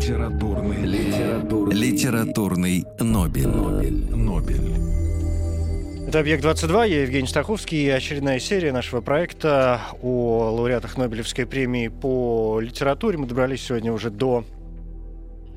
[0.00, 3.46] Литературный, литературный, литературный Нобель.
[3.46, 4.16] Нобель.
[4.16, 6.08] Нобель.
[6.08, 12.60] Это «Объект-22», я Евгений Стаховский, и очередная серия нашего проекта о лауреатах Нобелевской премии по
[12.62, 13.18] литературе.
[13.18, 14.46] Мы добрались сегодня уже до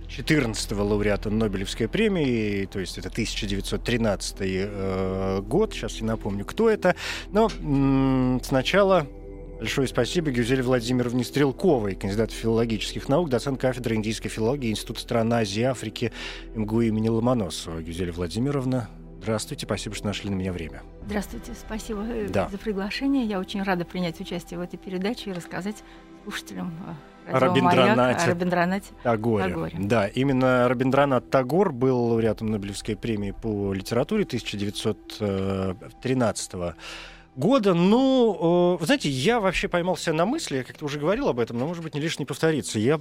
[0.09, 6.97] 14-го лауреата Нобелевской премии, то есть это 1913 э, год, сейчас я напомню, кто это.
[7.31, 9.07] Но м- сначала
[9.63, 15.61] Большое спасибо Гюзель Владимировне Стрелковой, кандидату филологических наук, доцент кафедры индийской филологии Института стран Азии
[15.61, 16.11] и Африки
[16.53, 17.81] МГУ имени Ломоносова.
[17.81, 18.89] Гюзель Владимировна,
[19.21, 20.81] здравствуйте, спасибо, что нашли на меня время.
[21.05, 22.49] Здравствуйте, спасибо э, Да.
[22.49, 23.23] за приглашение.
[23.23, 25.81] Я очень рада принять участие в этой передаче и рассказать
[26.25, 26.73] слушателям
[27.25, 28.31] э, Рабиндранате.
[28.31, 28.87] Рабиндранате.
[29.01, 29.45] Тагоре.
[29.45, 29.77] Тагоре.
[29.79, 36.75] Да, именно Рабиндранат Тагор был лауреатом Нобелевской премии по литературе 1913 года.
[37.35, 41.65] Ну, э, знаете, я вообще поймался на мысли, я как-то уже говорил об этом, но,
[41.65, 42.77] может быть, не лишне повториться.
[42.77, 42.99] Я,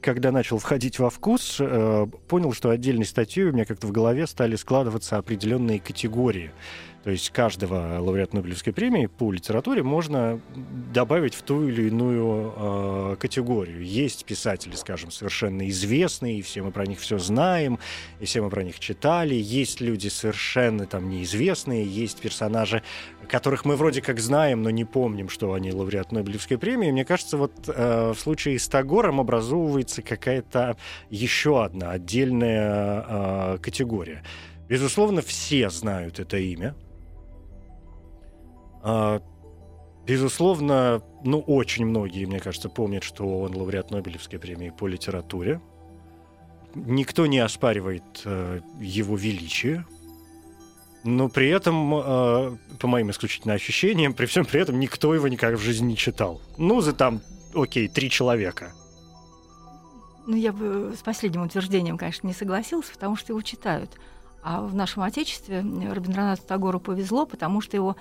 [0.00, 4.26] когда начал входить во вкус, э, понял, что отдельной статьей у меня как-то в голове
[4.26, 6.52] стали складываться определенные категории.
[7.06, 10.40] То есть каждого лауреата Нобелевской премии по литературе можно
[10.92, 13.80] добавить в ту или иную э, категорию.
[13.80, 17.78] Есть писатели, скажем, совершенно известные, и все мы про них все знаем,
[18.18, 19.36] и все мы про них читали.
[19.36, 22.82] Есть люди совершенно там неизвестные, есть персонажи,
[23.28, 26.90] которых мы вроде как знаем, но не помним, что они лауреат Нобелевской премии.
[26.90, 30.76] Мне кажется, вот э, в случае с Тагором образовывается какая-то
[31.08, 34.24] еще одна отдельная э, категория.
[34.68, 36.74] Безусловно, все знают это имя.
[38.88, 39.20] А,
[40.06, 45.60] Безусловно, ну, очень многие, мне кажется, помнят, что он лауреат Нобелевской премии по литературе.
[46.76, 49.84] Никто не оспаривает э, его величие.
[51.02, 55.56] Но при этом, э, по моим исключительно ощущениям, при всем при этом никто его никогда
[55.56, 56.40] в жизни не читал.
[56.56, 57.20] Ну, за там,
[57.52, 58.72] окей, три человека.
[60.28, 63.98] Ну, я бы с последним утверждением, конечно, не согласилась, потому что его читают.
[64.44, 67.96] А в нашем Отечестве э, Рабиндранату Тагору повезло, потому что его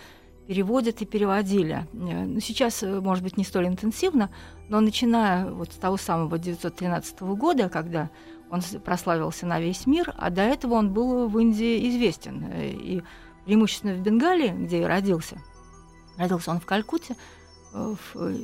[0.47, 1.87] переводят и переводили.
[1.93, 4.29] Э, Ну, сейчас, э, может быть, не столь интенсивно,
[4.69, 8.09] но начиная вот с того самого 1913 года, когда
[8.49, 12.45] он прославился на весь мир, а до этого он был в Индии известен.
[12.51, 13.03] э, И
[13.45, 15.41] преимущественно в Бенгалии, где и родился.
[16.17, 17.15] Родился он в Калькутте
[17.73, 18.35] в э,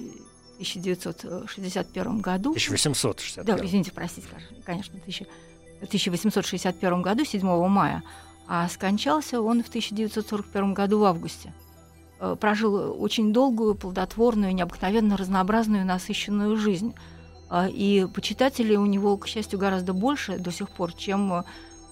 [0.55, 2.51] 1961 году.
[2.51, 3.45] 1860.
[3.45, 4.27] Да, извините, простите,
[4.65, 5.25] конечно, в 1000
[5.81, 8.03] в 1861 году, 7 мая,
[8.47, 11.53] а скончался он в 1941 году в августе.
[12.23, 16.93] Э, Прожил очень долгую, плодотворную, необыкновенно разнообразную, насыщенную жизнь.
[17.49, 21.43] Э, И почитателей у него, к счастью, гораздо больше до сих пор, чем э,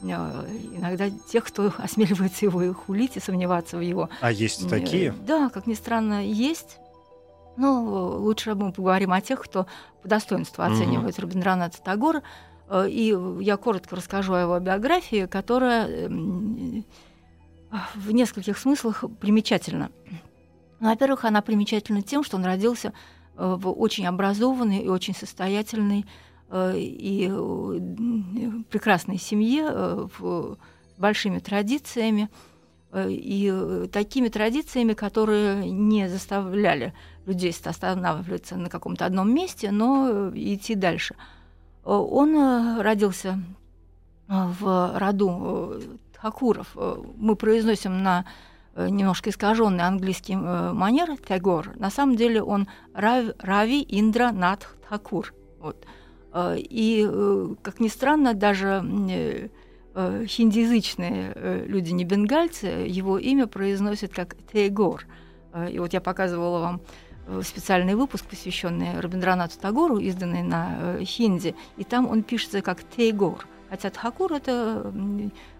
[0.04, 5.14] иногда тех, кто осмеливается его хулить и сомневаться в его А есть Э, такие?
[5.26, 6.78] Да, как ни странно, есть.
[7.58, 7.84] Ну,
[8.20, 9.66] лучше мы поговорим о тех, кто
[10.04, 12.22] по достоинству оценивает Рабиндраната Тагора.
[12.70, 16.08] Э, И я коротко расскажу о его биографии, которая
[17.96, 19.92] в нескольких смыслах примечательна.
[20.80, 22.94] Во-первых, она примечательна тем, что он родился
[23.38, 26.06] э, в очень образованной и очень состоятельной
[26.50, 30.58] э, и э, прекрасной семье с
[30.98, 32.30] большими традициями
[32.94, 36.94] и такими традициями, которые не заставляли
[37.28, 41.16] людей останавливаться на каком-то одном месте, но идти дальше.
[41.84, 43.40] Он родился
[44.28, 45.80] в роду
[46.20, 46.68] Тхакуров.
[46.76, 48.26] Э, Мы произносим на
[48.76, 51.72] э, немножко искаженный английский э, манер Тагор.
[51.78, 55.34] На самом деле он Рав- Рави Индра Нат Тхакур.
[55.60, 55.86] Вот.
[56.36, 57.10] И,
[57.64, 59.50] как ни странно, даже
[59.96, 65.08] хиндиязычные люди, не бенгальцы, его имя произносят как Тегор.
[65.72, 66.82] И вот я показывала вам
[67.42, 73.48] специальный выпуск, посвященный Рабиндранату Тагору, изданный на хинди, и там он пишется как Тейгор.
[73.72, 74.94] Хотя Тхакур— это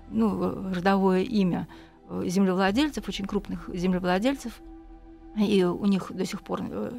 [0.10, 1.68] ну, родовое имя
[2.10, 4.54] э, землевладельцев, очень крупных землевладельцев,
[5.38, 6.92] и у них до сих пор э,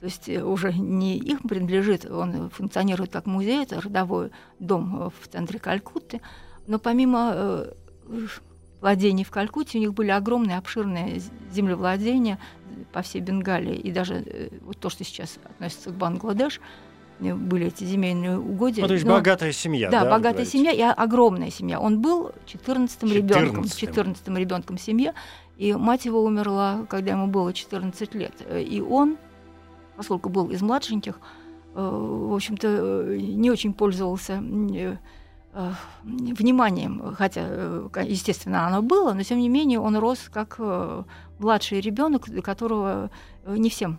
[0.00, 5.28] то есть э, уже не их принадлежит, он функционирует как музей, это родовой дом в
[5.28, 6.20] центре Калькутты.
[6.66, 7.66] Но помимо
[8.80, 11.20] владений в Калькутте, у них были огромные, обширные
[11.52, 12.38] землевладения
[12.92, 16.60] по всей Бенгалии, и даже вот то, что сейчас относится к Бангладеш,
[17.20, 18.82] были эти земельные угодья.
[18.82, 20.10] Ну, то есть Но- богатая семья, да, да?
[20.10, 21.78] богатая семья и огромная семья.
[21.78, 23.78] Он был 14-м ребенком, 14-м.
[23.78, 25.14] 14 ребенком в семье,
[25.56, 28.32] и мать его умерла, когда ему было 14 лет.
[28.50, 29.18] И он,
[29.96, 31.20] поскольку был из младшеньких,
[31.74, 34.96] э, в общем-то, э, не очень пользовался э,
[36.02, 37.42] вниманием, хотя,
[38.02, 40.60] естественно, оно было, но тем не менее он рос как
[41.38, 43.10] младший ребенок, для которого
[43.46, 43.98] не всем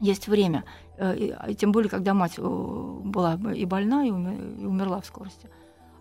[0.00, 0.64] есть время.
[0.98, 5.00] Э, и- а Тем более, когда мать э, была и больна, и уме- и умерла
[5.00, 5.48] в скорости.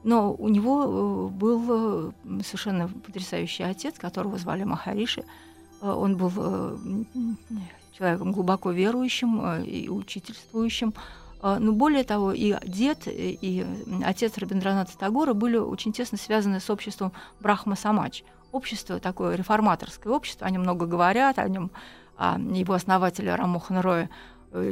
[0.03, 2.13] Но у него э, был
[2.43, 5.23] совершенно потрясающий отец, которого звали Махариши.
[5.81, 6.31] Он был
[7.91, 10.93] человеком глубоко верующим и учительствующим.
[11.43, 13.65] Но более того, и дед, и
[14.03, 18.23] отец Рабиндраната Тагора были очень тесно связаны с обществом Брахма Самач.
[18.51, 21.69] Общество такое реформаторское общество, они много говорят о нем,
[22.17, 24.09] о его основателе Рамохан Роя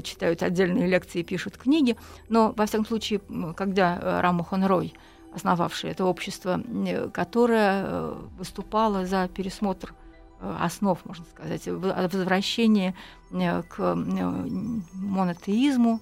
[0.03, 1.95] читают отдельные лекции, пишут книги.
[2.29, 3.21] Но, во всяком случае,
[3.55, 4.93] когда э, Рамохан Рой,
[5.35, 9.93] основавший это общество, э, которое э, выступало за пересмотр
[10.39, 12.93] э, основ, можно сказать, в- о возвращении
[13.31, 13.95] э, к э,
[14.93, 15.99] монотеизму,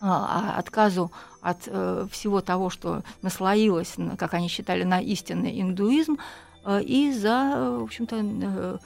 [0.00, 1.10] а, а, отказу
[1.40, 6.18] от э, всего того, что наслоилось, на- как они считали, на истинный индуизм,
[6.64, 8.78] э, и за, э, в общем-то, э, э,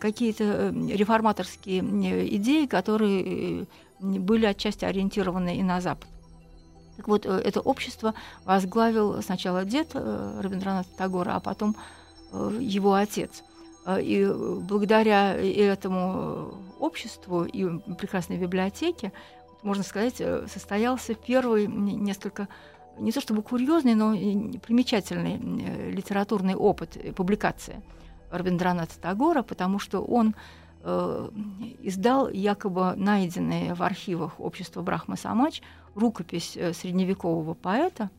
[0.00, 3.64] какие-то э, реформаторские э, идеи, которые э,
[4.00, 6.08] были отчасти ориентированы и на Запад.
[6.96, 11.76] Так вот, э, это общество возглавил сначала дед э, Рабиндраната Тагора, а потом
[12.32, 13.42] э, его отец.
[13.86, 19.12] Э, И э, благодаря этому э, обществу и прекрасной библиотеке,
[19.62, 22.48] можно сказать, э, состоялся первый несколько
[22.98, 24.12] не то чтобы курьезный, но
[24.58, 27.82] примечательный э, литературный опыт э, публикации
[28.30, 30.34] Рабиндраната Тагора, потому что он
[30.82, 31.30] э,
[31.80, 35.62] издал якобы найденные в архивах общества Брахма Самач
[35.94, 38.10] рукопись э, средневекового поэта,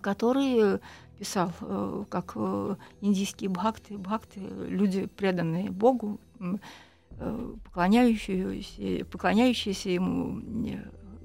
[0.00, 0.78] который э,
[1.18, 10.40] писал э, как э, индийские бхакты, бхакты, люди, преданные Богу, э, поклоняющиеся, поклоняющиеся ему,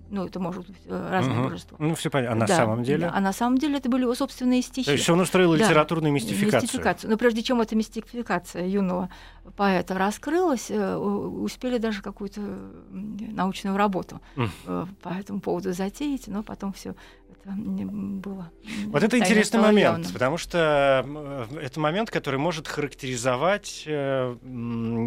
[0.10, 1.50] ну, это может быть э, разные Мгм.
[1.50, 1.78] божества.
[1.80, 2.36] Ну, все понятно.
[2.36, 3.08] А на Да, самом деле?
[3.08, 4.86] да, а на самом деле это были его собственные стихи.
[4.86, 5.58] То есть он устроил Да.
[5.58, 7.10] литературную мистификацию.
[7.10, 9.10] Но прежде чем эта мистификация юного
[9.56, 12.42] поэта раскрылась, э, успели даже какую-то
[12.92, 16.96] научную работу э, по этому поводу затеять, но потом все
[17.32, 18.52] это было.
[18.88, 20.12] Вот это интересный момент, явным.
[20.14, 21.06] потому что
[21.62, 23.86] это момент, который может характеризовать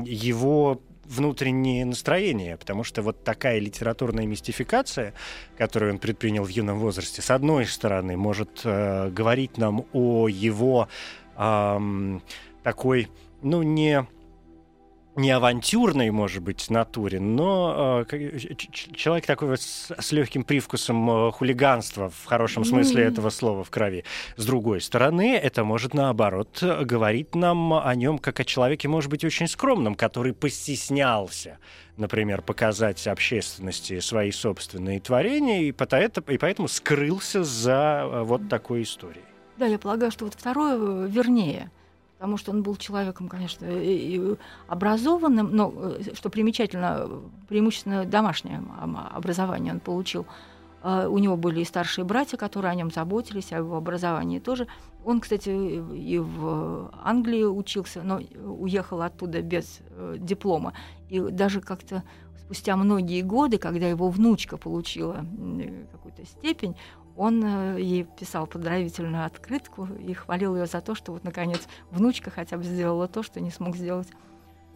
[0.06, 5.14] его внутреннее настроение, потому что вот такая литературная мистификация,
[5.58, 10.88] которую он предпринял в юном возрасте, с одной стороны, может э, говорить нам о его
[11.36, 12.22] ам,
[12.62, 13.08] такой,
[13.42, 14.06] ну, не
[15.14, 18.46] не авантюрной, может быть, натуре, но э,
[18.94, 23.64] человек такой вот с, с легким привкусом э, хулиганства в хорошем смысле Ну, этого слова
[23.64, 24.04] в крови.
[24.36, 29.24] С другой стороны, это может наоборот говорить нам о нем как о человеке, может быть,
[29.24, 31.58] очень скромном, который постеснялся,
[31.96, 39.24] например, показать общественности свои собственные творения и, и поэтому скрылся за э, вот такой историей.
[39.58, 41.70] Да, я полагаю, что вот второе э, вернее,
[42.22, 43.66] потому что он был человеком, конечно,
[44.68, 48.62] образованным, но, э, что примечательно, э, преимущественно домашнее
[49.12, 50.24] образование он получил.
[50.84, 54.68] А У него были и старшие братья, которые о нем заботились, о его образовании тоже.
[55.04, 60.74] Он, кстати, и в Англии учился, но уехал оттуда без э, диплома.
[61.08, 62.04] И даже как-то
[62.38, 65.26] спустя многие годы, когда его внучка получила
[65.90, 66.76] какую-то степень,
[67.16, 72.30] он э, ей писал поздравительную открытку и хвалил ее за то, что вот наконец внучка
[72.30, 74.08] хотя бы сделала то, что не смог сделать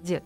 [0.02, 0.22] дед.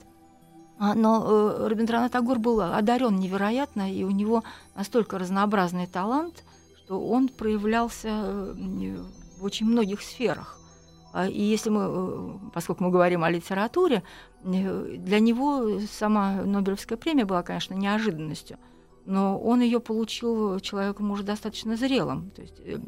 [0.78, 4.42] А, Но э, Рабиндранат был одарен невероятно, и у него
[4.74, 6.42] настолько разнообразный талант,
[6.76, 8.96] что он проявлялся э,
[9.38, 10.58] в очень многих сферах.
[11.12, 14.02] А, И если мы, э, поскольку мы говорим о литературе,
[14.42, 18.56] для него сама Нобелевская премия была, конечно, неожиданностью
[19.06, 22.30] но он ее получил человеком уже достаточно зрелым.
[22.30, 22.78] То есть, э,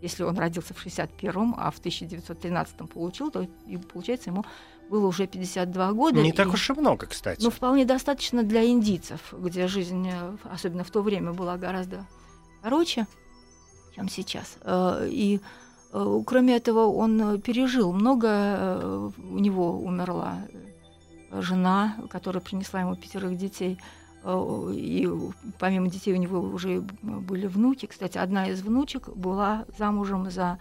[0.00, 3.46] если он родился в 61-м, а в 1913-м получил, то
[3.92, 4.44] получается ему
[4.90, 6.20] было уже 52 года.
[6.20, 7.42] Не и- так уж и много, кстати.
[7.42, 12.06] ну, вполне достаточно для индийцев, где жизнь, э, особенно в то время, была гораздо
[12.62, 13.06] короче,
[13.94, 14.56] чем сейчас.
[14.62, 15.40] Э, И
[16.26, 19.10] кроме этого, он пережил много.
[19.18, 20.38] У него умерла
[21.30, 23.78] жена, которая принесла ему пятерых детей.
[24.24, 25.08] Э, И
[25.58, 27.86] помимо детей у него уже были внуки.
[27.86, 30.58] Кстати, одна из внучек была замужем за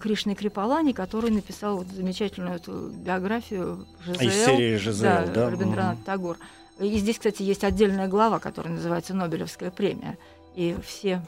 [0.00, 4.28] Кришной Крипалани, который написал вот замечательную эту биографию Жизель.
[4.28, 5.50] Из серии Жизель, да?
[5.50, 6.36] Рабиндранат Тагор.
[6.78, 10.18] И здесь, кстати, есть отдельная глава, которая называется «Нобелевская премия».
[10.54, 11.22] И все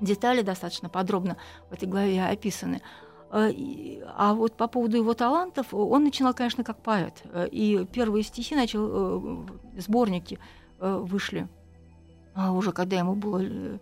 [0.00, 1.36] детали достаточно подробно
[1.70, 2.82] в этой главе описаны.
[3.30, 3.52] Э,
[4.16, 7.22] а вот по поводу его талантов, он начинал, конечно, как поэт.
[7.32, 9.46] Э, и первые стихи начал,
[9.78, 10.40] сборники
[10.78, 11.48] вышли
[12.34, 13.78] а уже когда ему было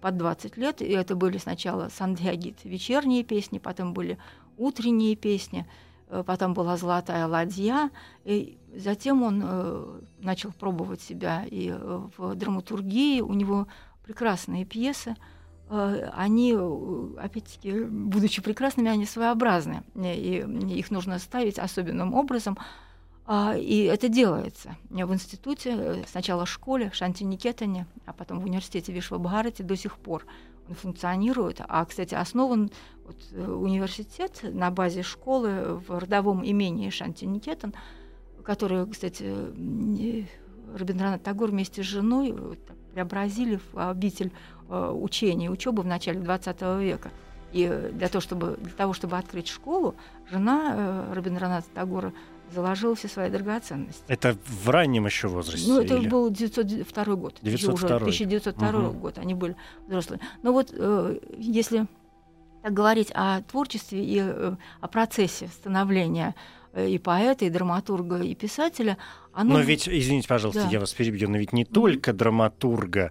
[0.00, 0.82] под 20 лет.
[0.82, 4.18] И это были сначала сандягит, вечерние песни, потом были
[4.58, 5.66] утренние песни,
[6.26, 7.90] потом была «Золотая ладья».
[8.24, 13.22] И затем он начал пробовать себя и в драматургии.
[13.22, 13.66] У него
[14.04, 15.16] прекрасные пьесы–
[15.70, 20.44] Э, они, э, опять-таки, будучи прекрасными, они своеобразны, и
[20.76, 22.58] их нужно ставить особенным образом.
[23.26, 28.44] А, и это делается в институте, э, сначала в школе, в Шантиникетане, а потом в
[28.44, 30.26] университете Вишвабхарати до сих пор
[30.68, 31.60] он функционирует.
[31.66, 32.70] А, кстати, основан
[33.06, 33.16] вот,
[33.48, 37.74] университет на базе школы в родовом имении Шантиникетан,
[38.42, 39.24] который, кстати,
[40.76, 42.34] Рабиндранат Тагор вместе с женой
[42.92, 44.32] преобразили в обитель
[44.68, 47.10] Э, учения, учебы в начале XX века.
[47.52, 49.94] И для того, чтобы, для того, чтобы открыть школу,
[50.30, 52.14] жена э, Рабиндраната Тагора
[52.52, 54.02] заложила все свои драгоценности.
[54.08, 55.68] Это в раннем еще возрасте?
[55.68, 56.08] Ну, это или?
[56.08, 57.38] был 902 год.
[57.42, 57.74] 902.
[57.74, 58.98] Уже 1902 угу.
[58.98, 60.20] год они были взрослые.
[60.42, 61.86] Но вот э, если
[62.62, 66.34] так говорить о творчестве и э, о процессе становления
[66.74, 68.98] Э, и поэта, и драматурга, и писателя.
[69.34, 69.54] Оно...
[69.54, 70.68] Но ведь, извините, пожалуйста, да.
[70.70, 73.10] я вас перебью, но ведь не только драматурга,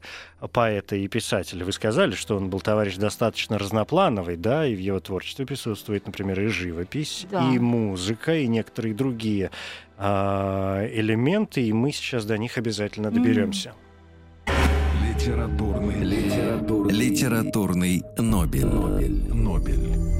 [0.53, 1.65] поэта и писателя.
[1.65, 6.39] Вы сказали, что он был товарищ достаточно разноплановый, да, и в его творчестве присутствует, например,
[6.39, 7.49] и живопись, да.
[7.51, 9.51] и музыка, и некоторые другие
[9.97, 13.73] а, элементы, и мы сейчас до них обязательно доберемся.
[15.05, 18.65] Литературный, литературный, литературный Нобель.
[18.65, 19.33] Нобель.
[19.33, 20.12] Нобель.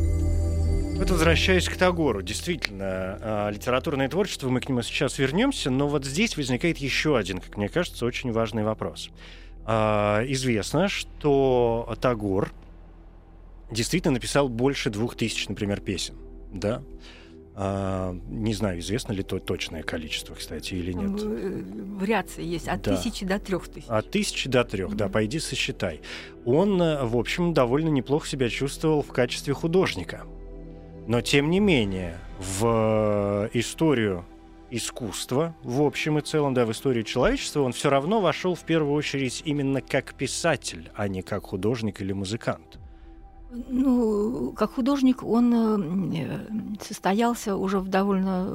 [1.04, 6.06] Вот возвращаясь к Тагору, действительно, а, литературное творчество, мы к нему сейчас вернемся, но вот
[6.06, 9.10] здесь возникает еще один, как мне кажется, очень важный вопрос.
[9.66, 12.54] А, известно, что Тагор
[13.70, 16.16] действительно написал больше двух тысяч, например, песен,
[16.54, 16.82] да?
[17.54, 21.20] А, не знаю, известно ли то точное количество, кстати, или нет.
[21.22, 21.64] Э,
[22.00, 22.96] вариации есть от да.
[22.96, 23.90] тысячи до трех тысяч.
[23.90, 24.96] От тысячи до трех, mm-hmm.
[24.96, 26.00] да, пойди сосчитай.
[26.46, 30.26] Он, э, в общем, довольно неплохо себя чувствовал в качестве художника.
[31.08, 34.26] Но тем не менее, в историю
[34.72, 38.94] искусства, в общем и целом, да, в историю человечества, он все равно вошел в первую
[38.94, 42.80] очередь именно как писатель, а не как художник или музыкант.
[43.52, 48.48] Ну, как художник он э, состоялся уже в довольно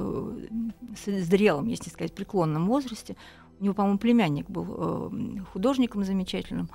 [1.07, 3.15] э, зрелом, если сказать, преклонном возрасте.
[3.61, 6.69] У него, по-моему, племянник был э, художником замечательным.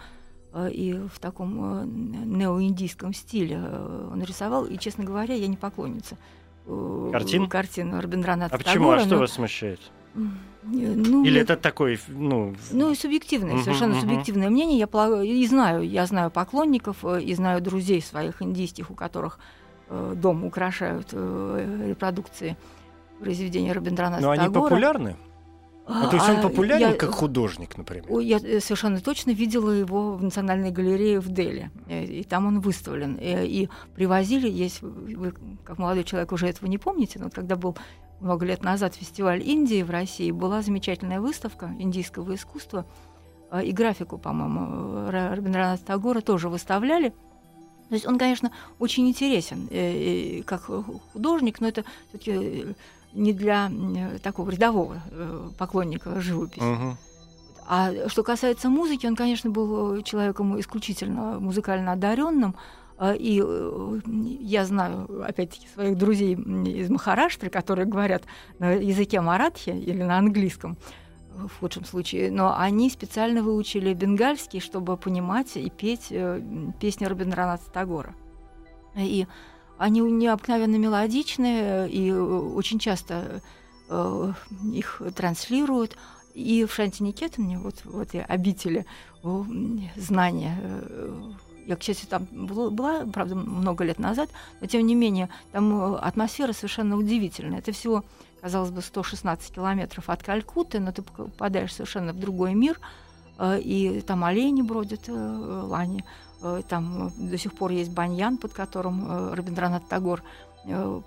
[0.54, 4.66] Э, и в таком э, неоиндийском стиле э, он рисовал.
[4.66, 6.18] И, честно говоря, я не поклонница
[7.12, 7.50] картин?
[7.50, 8.86] картин Рабиндраната А почему?
[8.86, 9.22] Тагора, а что но...
[9.22, 9.80] вас смущает?
[10.66, 12.56] Ну, Или это такой, ну...
[12.72, 14.78] Ну, субъективное, uh совершенно uh субъективное мнение.
[14.78, 19.40] Я и знаю, я знаю поклонников, и знаю друзей своих индийских, у которых
[19.90, 22.56] э, дом украшают э, репродукции
[23.20, 25.18] произведения Рабиндраната Но они популярны?
[25.86, 28.20] А, то есть он а, популярен я, как художник, например?
[28.20, 31.72] Я э, совершенно точно видела его в Национальной галерее в Дели.
[31.88, 33.16] Э, и там он выставлен.
[33.16, 35.34] И, э, и привозили, есть, вы,
[35.66, 37.76] как молодой человек, уже этого не помните, но когда был
[38.22, 42.86] много лет назад фестиваль Индии в России, была замечательная выставка индийского искусства.
[43.62, 47.10] И графику, по-моему, Рабиндраната Тагора тоже выставляли.
[47.90, 50.70] То есть он, конечно, очень интересен как
[51.12, 52.74] художник, но это все-таки
[53.14, 53.72] не для
[54.22, 56.64] такого рядового э, поклонника живописи.
[56.64, 56.98] Угу.
[57.68, 62.56] А что касается музыки, он, конечно, был э, человеком исключительно музыкально одаренным.
[63.00, 63.42] Э, и
[64.42, 68.24] я знаю, опять-таки, своих друзей из Махараштры, которые говорят
[68.60, 70.78] на языке маратхи или на английском,
[71.36, 76.14] в худшем случае, но они специально выучили бенгальский, чтобы понимать и петь
[76.80, 78.14] песни Рабиндраната Тагора.
[78.96, 79.26] И
[79.78, 83.42] они необыкновенно мелодичные, и э, очень часто
[83.90, 84.34] э,
[84.72, 85.98] их транслируют.
[86.34, 88.86] И в Шантиникетане, вот в этой обители
[89.24, 89.44] э,
[89.96, 90.58] знания,
[91.66, 96.52] я, к счастью, там была, правда, много лет назад, но тем не менее, там атмосфера
[96.52, 97.60] совершенно удивительная.
[97.60, 98.04] Это всего,
[98.42, 102.82] казалось бы, 116 километров от Калькутты, но ты попадаешь совершенно в другой мир,
[103.42, 106.04] и там олени бродят, лани,
[106.68, 110.24] там э, до сих пор есть баньян, под которым э, Рабиндранат Тагор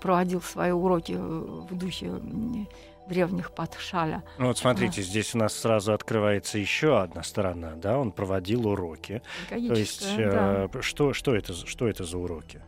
[0.01, 2.11] проводил свои уроки в духе
[3.09, 4.23] древних Патшаля.
[4.37, 5.03] Ну вот смотрите, а.
[5.03, 9.23] здесь у нас сразу открывается еще одна сторона, да, он проводил уроки.
[9.49, 10.69] То есть да.
[10.81, 12.61] что, что, это, что это за уроки?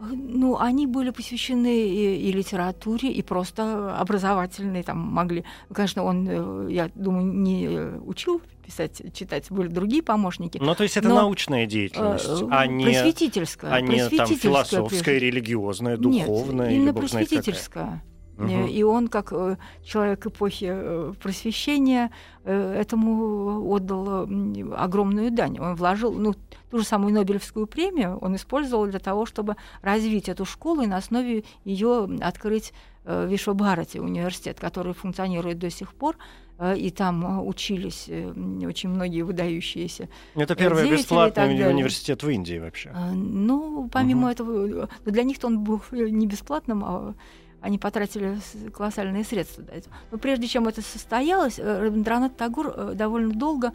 [0.00, 5.44] Ну, они были посвящены и, и литературе, и просто образовательные там могли.
[5.72, 7.68] Конечно, он, я думаю, не
[8.06, 10.58] учил писать, читать, были другие помощники.
[10.60, 13.72] Ну, то есть это Но, научная деятельность, э, а не, просветительская.
[13.72, 17.24] а не там философская, прежде- религиозная, Нет, духовная именно знает какая.
[17.26, 18.02] просветительская.
[18.36, 22.10] Э, И он, как э, человек эпохи просвещения,
[22.44, 24.28] этому отдал
[24.76, 25.58] огромную дань.
[25.58, 26.34] Он вложил ну,
[26.70, 30.98] ту же самую Нобелевскую премию, он использовал для того, чтобы развить эту школу и на
[30.98, 32.72] основе ее открыть
[33.04, 36.16] Вишвабхарати университет, который функционирует до сих пор.
[36.58, 38.32] Э, И там э, учились э,
[38.66, 42.90] очень многие выдающиеся Это первый бесплатный университет в Индии вообще.
[42.92, 44.30] а, Ну, помимо Мгм.
[44.30, 47.14] этого, для них-то он был не бесплатным, а
[47.60, 48.38] они потратили
[48.72, 49.64] колоссальные средства.
[50.10, 53.72] Но прежде чем это состоялось, Рабиндранат Тагур довольно долго,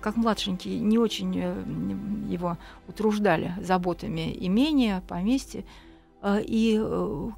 [0.00, 1.34] как младшенький, не очень
[2.30, 2.56] его
[2.88, 5.64] утруждали заботами имения, поместья.
[6.26, 6.82] И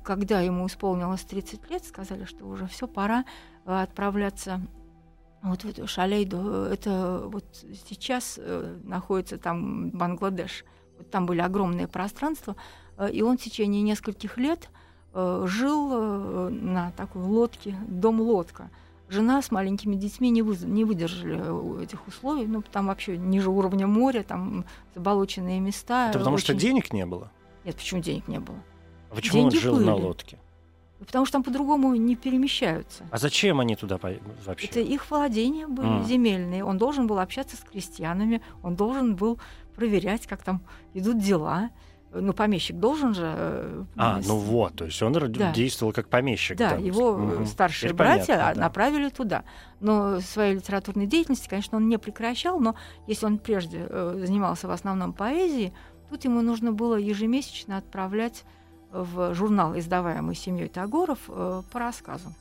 [0.04, 3.24] когда ему исполнилось 30 лет, сказали, что уже все, пора
[3.64, 4.60] отправляться
[5.42, 6.64] вот в эту Шалейду.
[6.64, 7.44] Это вот
[7.88, 10.64] сейчас э, находится там Бангладеш.
[10.98, 12.56] Вот там были огромные пространства,
[12.96, 14.68] э, и он в течение нескольких лет
[15.14, 18.70] э, жил на такой лодке, дом-лодка.
[19.08, 24.66] Жена с маленькими детьми не, выдержали этих условий, ну, там вообще ниже уровня моря, там
[24.94, 26.10] заболоченные места.
[26.10, 27.30] Это потому что очень- денег не было?
[27.64, 28.58] Нет, почему денег не было?
[29.10, 30.04] А почему он Деньги жил на были.
[30.04, 30.38] лодке?
[30.98, 33.04] Потому что там по-другому не перемещаются.
[33.12, 34.14] А зачем они туда по-
[34.44, 34.66] вообще?
[34.66, 36.04] Это их владения были М.
[36.04, 36.64] земельные.
[36.64, 39.38] Он должен был общаться с крестьянами, он должен был
[39.76, 40.60] проверять, как там
[40.94, 41.70] идут дела.
[42.12, 43.22] Ну, помещик должен же...
[43.36, 45.52] э, А, с- ну вот, то есть он Да.
[45.52, 46.56] действовал как помещик.
[46.56, 46.82] Да, там.
[46.82, 47.44] его Мгм.
[47.46, 48.60] старшие Теперь братья понятно, да.
[48.62, 49.44] направили туда.
[49.80, 52.74] Но своей литературной деятельности, конечно, он не прекращал, но
[53.06, 55.74] если он прежде э, занимался в основном поэзией,
[56.08, 58.44] тут ему нужно было ежемесячно отправлять
[58.92, 62.34] в журнал, издаваемый семьей Тагоров, э, по рассказу.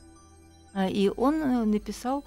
[0.74, 2.24] Э, И он э, написал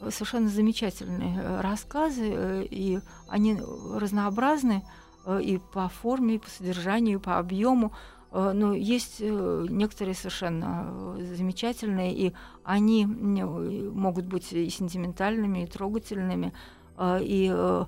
[0.00, 3.60] э, совершенно замечательные рассказы, и они
[3.94, 4.82] разнообразны
[5.26, 7.92] и по форме, и по содержанию, и по объему.
[8.30, 16.52] Но есть некоторые совершенно замечательные, и они могут быть и сентиментальными, и трогательными,
[17.00, 17.84] и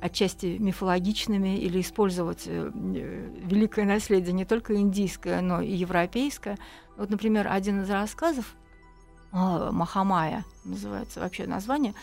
[0.00, 6.56] отчасти мифологичными, или использовать э, э, великое наследие не только индийское, но и европейское.
[6.96, 8.54] Вот, например, один из рассказов
[9.32, 11.94] Махамая называется вообще название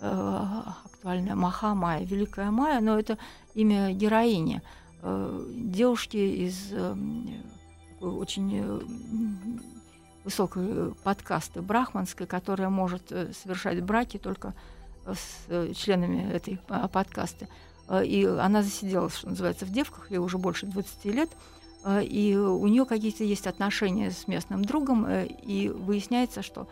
[0.00, 3.18] э, актуальное Махамая, Великая Майя, но это
[3.54, 4.62] имя героини,
[5.02, 6.94] э, девушки из э,
[8.00, 8.80] очень э,
[10.24, 14.54] высокой э, подкасты брахманской, которая может э, совершать браки только
[15.06, 17.48] с э, членами этой а, подкасты.
[17.88, 21.30] Э, И она засиделась, что называется, в девках, ей уже больше 20 лет,
[21.84, 26.68] Э, и у нее какие-то есть отношения с местным другом, и выясняется, что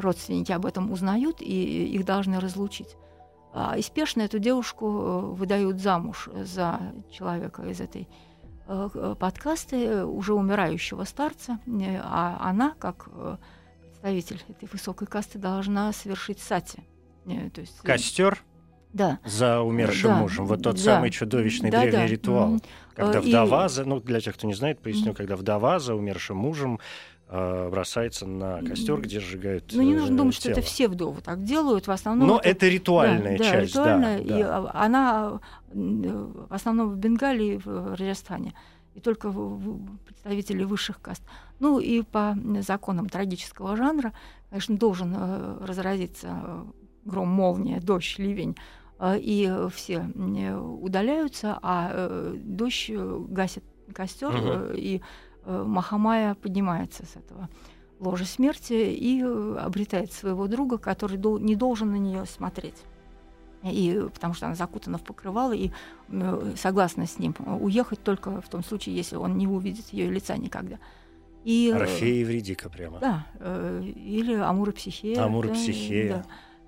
[0.00, 2.96] родственники об этом узнают, и их должны разлучить.
[3.52, 6.80] А, И спешно эту девушку выдают замуж за
[7.12, 8.08] человека из этой
[8.66, 11.60] подкасты, уже умирающего старца,
[12.02, 13.08] а она, как
[14.04, 16.82] представитель этой высокой касты, должна совершить сати.
[17.26, 18.42] Э, То есть, э, Костер
[18.92, 19.18] Да.
[19.24, 20.46] за умершим Да, мужем.
[20.46, 20.82] Вот тот да.
[20.82, 22.06] самый чудовищный Да, древний да.
[22.06, 22.48] ритуал.
[22.48, 22.62] Мгм.
[22.94, 25.14] Когда Э, и- вдова, за- ну, для тех, кто не знает, поясню, Мгм.
[25.16, 26.78] когда вдова за умершим мужем
[27.26, 30.66] э, бросается на костер, где сжигают Ну, не э, нужно думать, что это тело.
[30.66, 31.86] все вдовы так делают.
[31.86, 34.70] В основном Но это- это ритуальная да, часть, да, ритуальная, да, и да.
[34.74, 35.40] она
[35.72, 38.52] в основном в Бенгалии, в Раджастане,
[38.94, 39.32] и только
[40.04, 41.22] представители высших каст.
[41.60, 44.12] Ну и по законам трагического жанра,
[44.50, 45.16] конечно, должен
[45.64, 46.64] разразиться
[47.04, 48.56] гром, молния, дождь, ливень,
[48.98, 55.02] э, и все э, удаляются, а э, дождь гасит костер, э, и
[55.46, 57.50] Махамая поднимается с этого
[58.00, 62.82] ложа смерти и обретает своего друга, который не должен на нее смотреть.
[63.62, 65.70] И потому что она закутана в покрывало и
[66.56, 70.78] согласна с ним уехать только в том случае, если он не увидит ее лица никогда.
[71.44, 72.98] И, Орфея и Евредика прямо.
[73.00, 73.26] Да,
[73.94, 75.24] или Амура Психея.
[75.24, 76.08] Амура Психея.
[76.08, 76.24] да.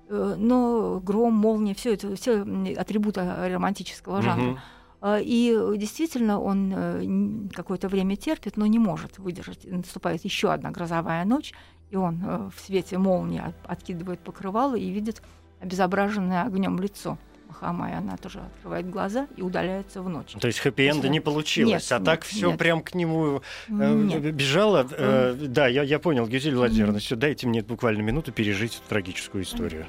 [0.09, 2.41] Э, Но гром, молния, все это все
[2.77, 3.21] атрибуты
[3.53, 4.61] романтического жанра.
[5.01, 9.59] А, И действительно он э, какое-то время терпит, но не может выдержать.
[9.69, 11.53] Наступает еще одна грозовая ночь,
[11.91, 15.21] и он в свете молнии от- откидывает покрывало и видит
[15.61, 17.17] обезображенное огнем лицо
[17.47, 17.93] Махамай.
[17.95, 20.33] Она тоже открывает глаза и удаляется в ночь.
[20.39, 21.09] То есть хэппи-энда Да.
[21.09, 22.59] не получилось, Нет, а так нет, все нет.
[22.59, 24.33] прям к нему э, Нет.
[24.33, 24.85] бежало.
[24.91, 27.01] Э, Да, я, я понял, Гюзель Владимировна, Мгм.
[27.01, 29.85] все, дайте мне буквально минуту пережить эту трагическую историю.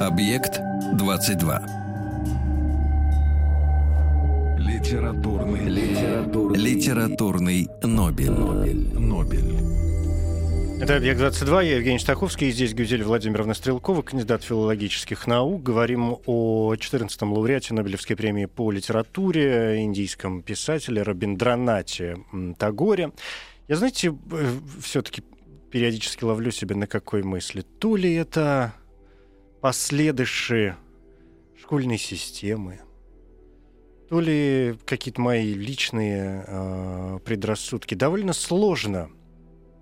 [0.00, 0.60] Объект
[0.94, 1.85] 22.
[4.66, 8.30] Литературный, литературный, литературный Нобель.
[8.32, 8.98] Нобель.
[8.98, 10.82] Нобель.
[10.82, 15.62] Это «Объект-22», я Евгений Стаховский, и здесь Гюзель Владимировна Стрелкова, кандидат филологических наук.
[15.62, 22.18] Говорим о 14-м лауреате Нобелевской премии по литературе, индийском писателе Рабиндранате
[22.58, 23.12] Тагоре.
[23.68, 24.18] Я, знаете,
[24.82, 25.22] все-таки
[25.70, 27.64] периодически ловлю себя на какой мысли.
[27.78, 28.74] То ли это
[29.60, 30.74] последыши
[31.56, 32.80] школьной системы,
[34.08, 37.94] то ли какие-то мои личные э, предрассудки.
[37.94, 39.10] Довольно сложно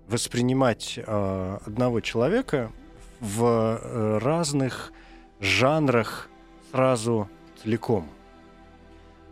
[0.07, 2.71] воспринимать э, одного человека
[3.19, 4.91] в э, разных
[5.39, 6.29] жанрах
[6.71, 7.29] сразу
[7.61, 8.09] целиком.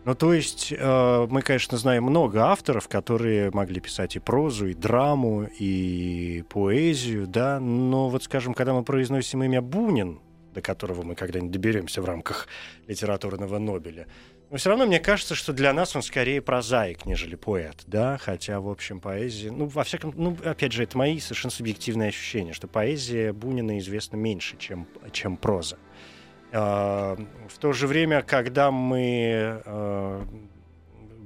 [0.05, 4.73] Ну, то есть, э, мы, конечно, знаем много авторов, которые могли писать и прозу, и
[4.73, 10.19] драму, и поэзию, да, но вот, скажем, когда мы произносим имя Бунин,
[10.53, 12.47] до которого мы когда-нибудь доберемся в рамках
[12.87, 14.07] литературного Нобеля,
[14.53, 18.59] но все равно мне кажется, что для нас он скорее прозаик, нежели поэт, да, хотя,
[18.59, 22.67] в общем, поэзия, ну, во всяком, ну, опять же, это мои совершенно субъективные ощущения, что
[22.67, 25.79] поэзия Бунина известна меньше, чем, чем проза.
[26.51, 27.17] А,
[27.49, 30.23] в то же время, когда мы а,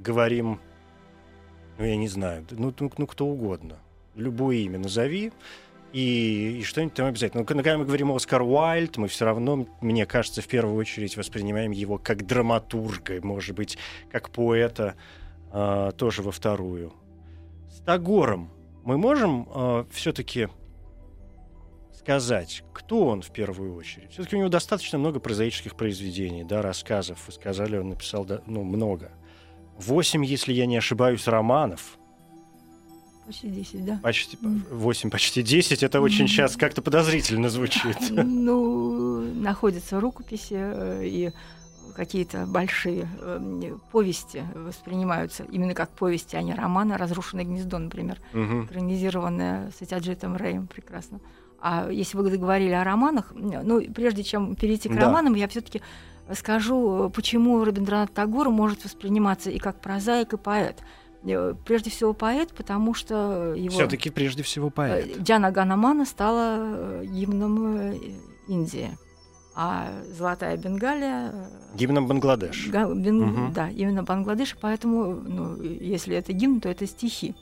[0.02, 0.62] говорим,
[1.78, 3.78] ну, я не знаю, ну, ну, ну кто угодно,
[4.16, 5.34] любое имя назови,
[5.94, 7.42] и, и что-нибудь там обязательно.
[7.42, 11.18] Но когда мы говорим о Оскар Уайльд, мы все равно, мне кажется, в первую очередь
[11.18, 13.78] воспринимаем его как драматурга, может быть,
[14.12, 14.96] как поэта
[15.52, 16.94] э, тоже во вторую.
[17.70, 18.52] С Тагором
[18.84, 20.50] мы можем э, все-таки
[21.94, 24.12] сказать, кто он в первую очередь.
[24.12, 27.20] Все-таки у него достаточно много прозаических произведений, да, рассказов.
[27.28, 29.12] Вы сказали, он написал да, ну, много.
[29.78, 31.98] Восемь, если я не ошибаюсь, романов–
[33.28, 34.00] Почти 10, да.
[34.02, 35.84] Почти 8, почти 10.
[35.84, 37.98] Это очень сейчас как-то подозрительно звучит.
[38.10, 41.32] Ну, находятся рукописи э, и
[41.94, 46.96] какие-то большие э, повести воспринимаются именно как повести, а не романы.
[46.96, 48.64] «Разрушенное гнездо», например, угу.
[48.64, 51.20] экранизированное с Сатяджитом Рэем прекрасно.
[51.60, 55.02] А если вы заговорили о романах, ну, прежде чем перейти к да.
[55.02, 55.82] романам, я все таки
[56.34, 60.82] скажу, почему Рабиндранат Тагор может восприниматься и как прозаик, и поэт.
[61.28, 63.70] Э, прежде всего поэт, потому что его...
[63.70, 65.18] Все-таки прежде всего поэт.
[65.18, 67.94] Э, Джана Ганамана стала э, гимном
[68.48, 68.98] Индии.
[69.56, 71.34] А Золотая Бенгалия...
[71.74, 72.68] Гимном Бангладеш.
[72.70, 73.54] Га, бен, угу.
[73.54, 77.36] Да, именно Бангладеш, поэтому, ну, если это гимн, то это стихи.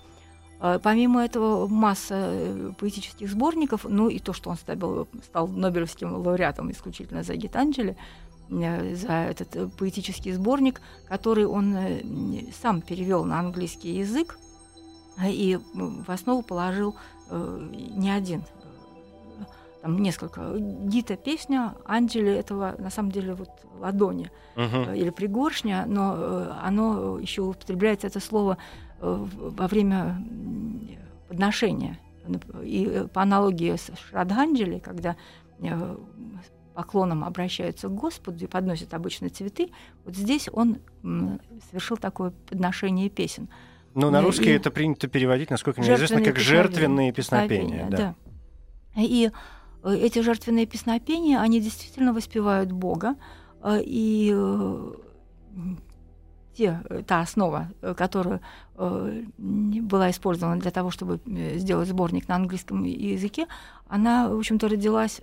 [0.81, 7.21] Помимо этого, масса поэтических сборников, ну и то, что он стал, стал Нобелевским лауреатом исключительно
[7.23, 7.97] за Гитанджели,
[8.49, 12.01] за этот э, поэтический сборник, который он э,
[12.61, 14.37] сам перевел на английский язык
[15.23, 16.95] и в основу положил
[17.31, 18.43] не один,
[19.81, 20.57] там несколько.
[20.57, 24.95] Гита песня, Анджели этого на самом деле вот ладони uh-huh.
[24.95, 28.57] или пригоршня, но оно еще употребляется это слово
[28.99, 30.21] во время
[31.29, 31.97] подношения.
[32.61, 35.15] И по аналогии с Шрадханджели, когда
[36.75, 39.69] поклоном обращаются к Господу и подносят обычно цветы,
[40.03, 40.79] вот здесь он
[41.69, 43.49] совершил такое подношение песен.
[43.95, 47.87] Но на русский и это принято переводить, насколько мне известно, как жертвенные песнопения.
[47.89, 47.97] Да.
[47.97, 49.01] да.
[49.01, 49.31] И
[49.83, 53.15] э, эти жертвенные песнопения, они действительно воспевают Бога,
[53.63, 54.93] э, и э,
[56.57, 58.39] те, та основа, которая
[58.77, 61.19] была использована для того, чтобы
[61.55, 63.45] сделать сборник на английском языке,
[63.89, 65.19] она, в общем-то, родилась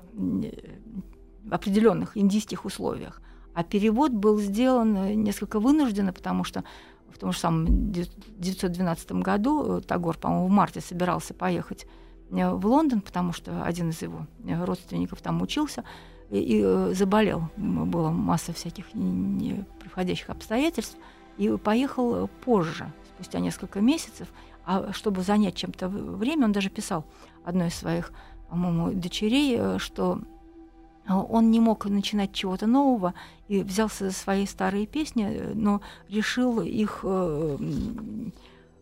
[1.50, 3.20] определенных индийских условиях.
[3.54, 6.64] А перевод был сделан э, несколько вынужденно, потому что
[7.10, 11.86] в том же самом 1912 году э, Тагор, по-моему, в марте собирался поехать
[12.30, 15.84] э, в Лондон, потому что один из его родственников там учился
[16.30, 17.50] и, и заболел.
[17.56, 20.96] Была масса всяких неприходящих обстоятельств.
[21.38, 24.28] И поехал позже, спустя несколько месяцев.
[24.64, 27.04] А чтобы занять чем-то время, он даже писал
[27.44, 28.12] одной из своих,
[28.48, 30.20] по-моему, дочерей, что
[31.08, 33.14] он не мог начинать чего-то нового
[33.48, 37.58] и взялся за свои старые песни, но решил их э,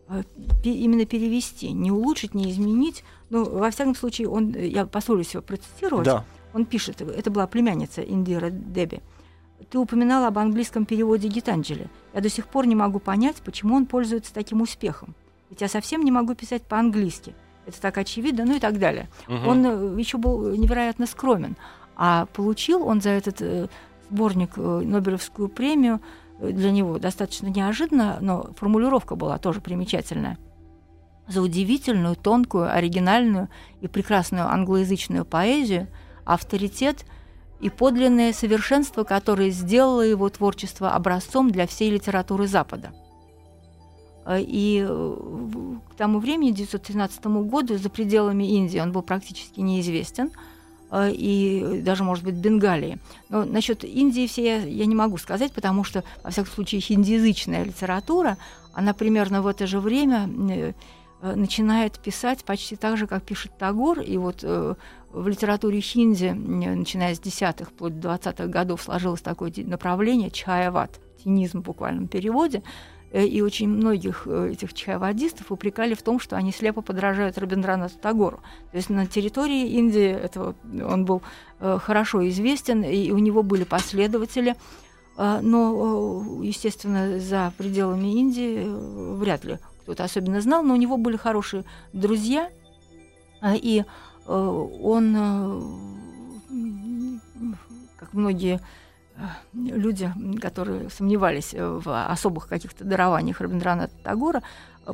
[0.09, 0.23] э,
[0.63, 3.03] именно перевести, не улучшить, не изменить.
[3.29, 6.05] Ну, во всяком случае, он, я позволю себе процитировать.
[6.05, 6.23] Да.
[6.53, 9.01] Он пишет, это была племянница Индира Деби.
[9.69, 11.87] Ты упоминала об английском переводе Гитанджели.
[12.13, 15.15] Я до сих пор не могу понять, почему он пользуется таким успехом.
[15.49, 17.33] Ведь я совсем не могу писать по-английски.
[17.65, 19.07] Это так очевидно, ну и так далее.
[19.27, 19.49] Угу.
[19.49, 21.55] Он э, еще был невероятно скромен.
[22.03, 23.67] А получил он за этот э,
[24.09, 26.01] сборник э, Нобелевскую премию
[26.39, 30.39] э, для него достаточно неожиданно, но формулировка была тоже примечательная.
[31.27, 33.49] За удивительную, тонкую, оригинальную
[33.81, 35.89] и прекрасную англоязычную поэзию,
[36.25, 37.05] авторитет
[37.59, 42.93] и подлинное совершенство, которое сделало его творчество образцом для всей литературы Запада.
[44.27, 50.31] И к тому времени, 1913 году, за пределами Индии он был практически неизвестен,
[50.93, 52.99] и даже, может быть, Бенгалии.
[53.29, 57.63] Но насчет Индии все я, я не могу сказать, потому что, во всяком случае, хиндиязычная
[57.63, 58.37] литература,
[58.73, 60.27] она примерно в это же время
[61.21, 63.99] Э, начинает писать почти так же, как пишет Тагор.
[63.99, 64.75] И вот э,
[65.11, 71.65] в литературе хинди, начиная с десятых, вплоть 20-х годов, сложилось такое направление чаеват, тенизм в
[71.65, 72.63] буквальном переводе.
[73.11, 78.41] Э, и очень многих этих чаевадистов упрекали в том, что они слепо подражают Рабиндранату Тагору.
[78.71, 81.21] То есть на территории Индии этого он был
[81.59, 84.55] хорошо известен, и у него были последователи.
[85.17, 88.65] Но, естественно, за пределами Индии
[89.17, 92.49] вряд ли кто-то особенно знал, но у него были хорошие друзья,
[93.41, 93.85] а, и э,
[94.25, 95.61] он, э,
[97.97, 98.59] как многие э,
[99.53, 104.41] люди, которые сомневались в особых каких-то дарованиях Рабиндраната Тагора,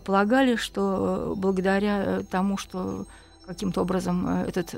[0.06, 3.06] полагали, что благодаря тому, что
[3.46, 4.76] каким-то образом этот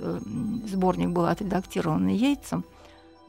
[0.68, 2.64] сборник был отредактирован Яйцем,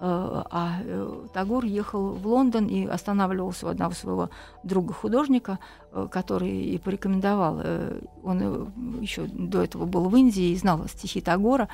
[0.02, 4.30] Э, а э, Тагор ехал в Лондон и останавливался у одного своего
[4.64, 5.58] друга-художника,
[5.92, 7.60] э, который и порекомендовал.
[8.22, 11.68] Он еще до этого был в Индии и знал стихи Тагора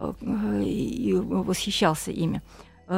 [0.00, 2.42] и восхищался ими.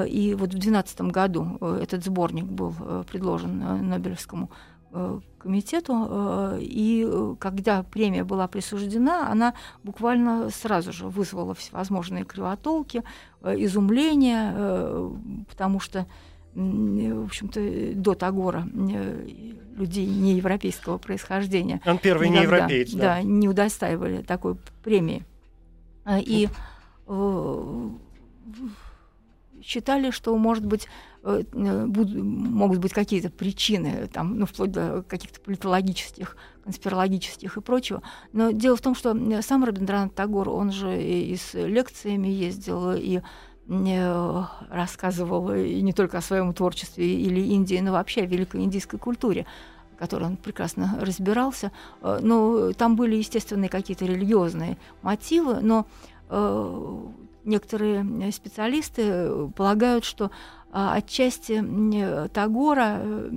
[0.09, 2.75] И вот в 2012 году этот сборник был
[3.09, 4.51] предложен Нобелевскому
[4.93, 9.53] Э, комитету, э, и э, когда премия была присуждена, она
[9.85, 13.03] буквально сразу же вызвала всевозможные кривотолки,
[13.43, 15.13] изумление,
[15.49, 16.07] потому что
[16.55, 17.61] в общем-то,
[17.95, 18.67] до Тагора
[19.77, 21.83] людей неевропейского происхождения.
[21.85, 23.17] Он первый не европеец, да.
[23.17, 25.23] Да, не удостаивали такой премии.
[26.09, 26.49] И
[29.63, 30.87] считали, что, может быть,
[31.23, 38.03] э, э, могут быть какие-то причины, там, ну, вплоть до каких-то политологических, конспирологических и прочего.
[38.33, 43.21] Но дело в том, что сам Рабиндранат Тагор, он же и с лекциями ездил, и
[43.69, 48.99] э, рассказывал и не только о своем творчестве или Индии, но вообще о великой индийской
[48.99, 49.47] культуре
[49.99, 51.73] которой он прекрасно разбирался.
[52.03, 55.87] Но там были, естественно, какие-то религиозные мотивы, но
[57.47, 60.31] некоторые специалисты э, полагают, что
[60.73, 61.65] а, отчасти
[62.33, 63.31] Тагора э,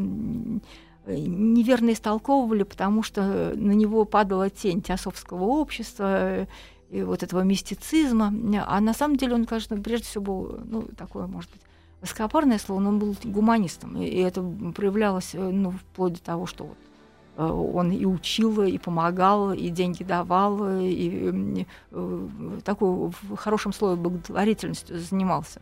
[1.07, 6.45] неверно истолковывали, потому что на него падала тень теософского общества, э,
[6.89, 8.33] и вот этого мистицизма.
[8.65, 11.61] А на самом деле он, конечно, прежде всего был, ну, такое, может быть,
[12.01, 14.01] высокопарное слово, но он был гуманистом.
[14.01, 14.41] И это
[14.75, 16.88] проявлялось, ну, вплоть до того, что вот Э,
[17.37, 24.99] он и учил, и помогал, и деньги давал, и э, такой в хорошем слове благотворительностью
[24.99, 25.61] занимался.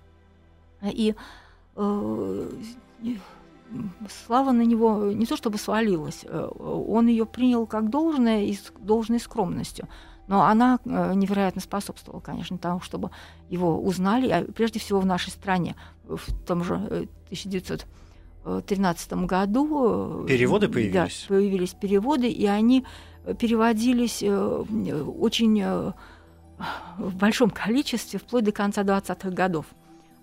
[0.82, 1.15] И
[1.75, 2.49] э,
[4.25, 9.19] слава на него не то чтобы свалилась, он ее принял как должное и с должной
[9.19, 9.88] скромностью.
[10.27, 13.12] Но она невероятно способствовала, конечно, тому, чтобы
[13.49, 15.75] его узнали, а прежде всего в нашей стране.
[16.03, 17.86] В том же 1900
[18.47, 20.23] 2013 году.
[20.23, 20.93] Э, Переводы появились?
[20.93, 22.86] Да, появились переводы, и они
[23.25, 25.93] э, переводились э, очень
[26.97, 29.67] в большом количестве вплоть до конца 20-х годов.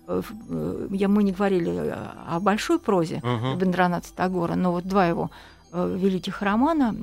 [0.07, 1.95] Я, мы не говорили
[2.27, 3.57] о большой прозе uh-huh.
[3.57, 5.31] Бендраната Тагора, но вот два его
[5.71, 6.93] великих романа,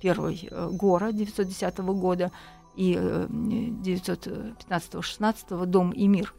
[0.00, 2.30] первый «Гора» 910 года
[2.76, 6.34] и 915-16 «Дом и мир»,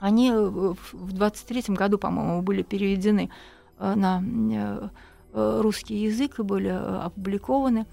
[0.00, 3.30] они э, в 23 году, по-моему, были переведены
[3.78, 4.88] э, на э,
[5.60, 7.86] русский язык и были опубликованы.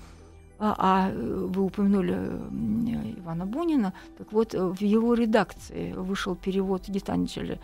[0.60, 2.15] А, а вы упомянули
[3.20, 7.60] Ивана Бунина, так вот в его редакции вышел перевод Гитанджели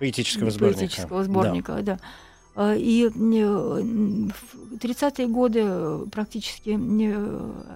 [0.00, 0.78] поэтического сборника.
[0.78, 1.82] Поэтического сборника, да.
[1.82, 1.98] да.
[2.56, 6.78] А, и в 30-е годы практически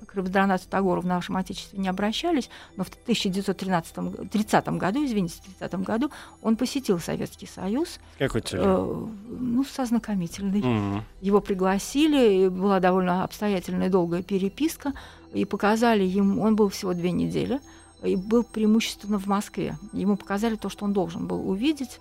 [0.07, 5.59] к Рабиндранату Тагору в нашем Отечестве не обращались, но в 1913 30 году, извините, в
[5.59, 6.11] 30 году
[6.43, 7.99] он посетил Советский Союз.
[8.19, 8.65] Какой целью?
[8.65, 9.07] Э,
[9.41, 10.61] ну, со знакомительной.
[10.61, 11.03] Mm-hmm.
[11.23, 14.93] Его пригласили, была довольно обстоятельная долгая переписка,
[15.35, 17.61] и показали ему, он был всего две недели,
[18.05, 19.77] и был преимущественно в Москве.
[19.93, 21.99] Ему показали то, что он должен был увидеть,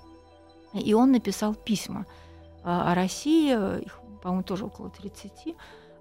[0.74, 2.06] и он написал письма–
[2.64, 5.56] о России, их, по-моему, тоже около 30.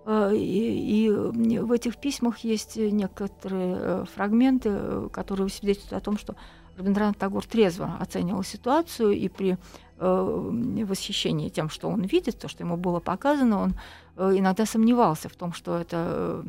[0.05, 6.17] А, и, и в этих письмах есть некоторые э, фрагменты, э, которые свидетельствуют о том,
[6.17, 6.37] что
[6.77, 9.57] Рабиндранат Тагор трезво оценивал ситуацию и при
[9.99, 13.75] э, восхищении тем, что он видит, то, что ему было показано, он
[14.17, 16.43] иногда сомневался в том, что это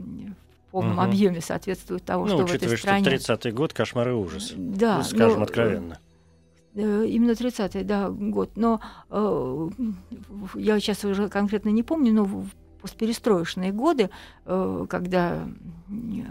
[0.72, 1.06] полном Мгм.
[1.06, 3.06] объеме соответствует того, Ну, что в учитывая, этой что стране.
[3.18, 4.54] 30-й год, кошмар и ужас.
[4.56, 6.00] Да, Ну, скажем но, откровенно.
[6.78, 8.52] Э, Именно 30-й, да, год.
[8.56, 9.70] Но э,
[10.56, 12.48] я сейчас уже конкретно не помню, но в
[12.82, 14.10] постперестроечные годы,
[14.46, 15.48] э, когда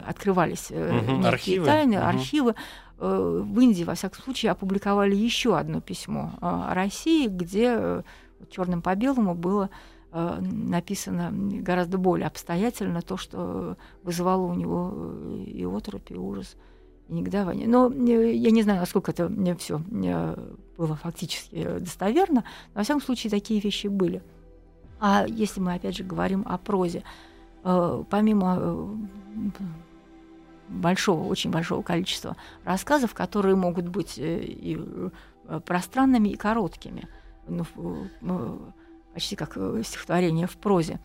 [0.06, 1.66] открывались э, некие архивы.
[1.66, 2.54] тайны, архивы,
[2.98, 8.02] э, в Индии, во всяком случае, опубликовали еще одно письмо э, о России, где
[8.50, 9.70] черным по белому было
[10.12, 16.54] э, написано гораздо более обстоятельно то, что вызывало у него э, и оторопь, и ужас,
[16.54, 16.56] и
[17.08, 17.68] негодование.
[17.68, 19.80] Но э, я не знаю, насколько это все
[20.76, 24.22] было фактически э, достоверно, но, во всяком случае, такие вещи были.
[24.98, 27.02] А если мы, опять же, говорим о прозе,
[27.64, 28.94] э, помимо э,
[30.68, 37.08] большого, очень большого количества рассказов, которые могут быть э, и э, пространными, и короткими,
[37.46, 37.64] ну,
[38.22, 38.58] э,
[39.14, 41.00] почти как э, стихотворение в прозе.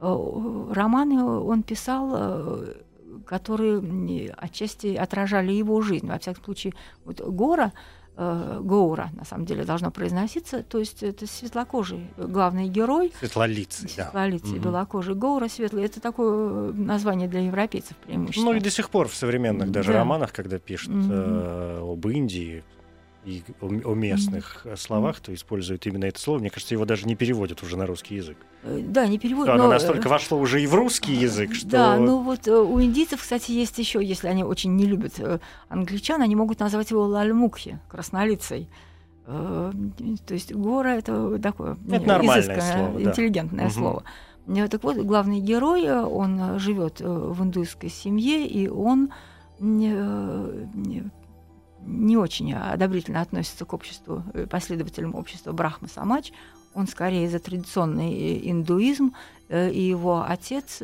[0.00, 2.74] Э, Романы он писал, э,
[3.26, 6.06] которые отчасти отражали его жизнь.
[6.06, 7.72] Во всяком случае, вот Гора,
[8.16, 14.04] э, Гоура, на самом деле, должно произноситься, то есть это светлокожий главный герой, Светлолицый, да.
[14.04, 14.62] светлолицый, Мгм.
[14.62, 15.84] белокожий, Гоура светлый.
[15.84, 18.52] Это такое э, название для европейцев преимущественно.
[18.52, 20.00] Ну и до сих пор в современных даже Да.
[20.00, 22.62] романах, когда пишут э, об Индии
[23.24, 26.40] и о, местных э, словах, то используют именно это слово.
[26.40, 28.36] Мне кажется, его даже не переводят уже на русский язык.
[28.64, 31.68] Э, Да, не перевод, Оно но, э, настолько вошло уже и в русский язык, что...
[31.68, 35.20] Да, ну вот у индийцев, кстати, есть еще, если они очень не любят
[35.68, 38.68] англичан, они могут назвать его лальмукхи, краснолицей.
[39.24, 39.72] То
[40.30, 43.10] есть гора это такое Это нормальное изысканное, слово, да.
[43.10, 43.72] интеллигентное Мгм.
[43.72, 44.02] слово.
[44.68, 49.10] Так вот, главный герой, он живет в индуйской семье, и он
[51.84, 56.32] не, очень одобрительно относится к обществу, э, последователям общества Брахма Самач.
[56.74, 59.14] Он скорее за традиционный э, индуизм,
[59.48, 60.82] э, и его отец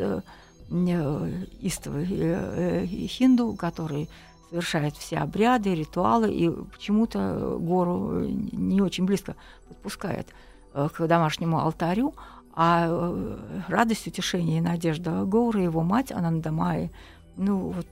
[1.63, 4.11] истовый хинду, который
[4.51, 9.35] совершает все обряды, ритуалы, и почему-то гору не очень близко
[9.67, 10.29] подпускает
[10.75, 12.15] к домашнему алтарю,
[12.53, 13.15] а
[13.69, 16.91] радость, утешение и надежда Гоура, его мать Анандамай,
[17.39, 17.87] ну вот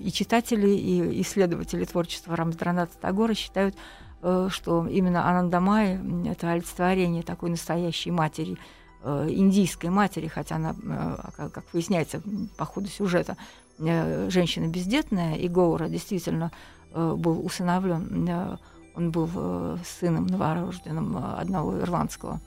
[0.00, 3.74] и читатели, и исследователи творчества Рамздраната Тагора считают,
[4.22, 8.56] э, что именно Анандамай это олицетворение такой настоящей матери,
[9.02, 12.22] э, индийской матери, хотя она, э, как- выясняется
[12.56, 13.36] по ходу сюжета,
[13.78, 16.50] женщина бездетная, и Гоура действительно
[16.94, 18.26] был усыновлен.
[18.94, 19.28] Он был
[19.84, 22.40] сыном новорожденным одного ирландского